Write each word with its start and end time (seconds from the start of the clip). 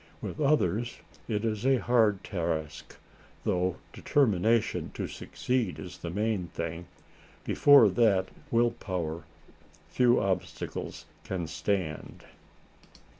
With 0.19 0.41
others 0.41 0.97
it 1.27 1.45
is 1.45 1.63
a 1.63 1.77
hard 1.77 2.23
task, 2.23 2.97
though 3.43 3.75
determination 3.93 4.89
to 4.95 5.05
succeed 5.07 5.77
is 5.77 5.99
the 5.99 6.09
main 6.09 6.47
thing. 6.47 6.87
Before 7.43 7.87
that 7.87 8.29
will 8.49 8.71
power, 8.71 9.25
few 9.89 10.19
obstacles 10.19 11.05
can 11.23 11.45
stand. 11.45 12.23